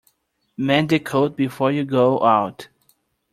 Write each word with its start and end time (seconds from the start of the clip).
Mend 0.57 0.89
the 0.89 0.97
coat 0.97 1.37
before 1.37 1.71
you 1.71 1.83
go 1.85 2.23
out. 2.23 2.69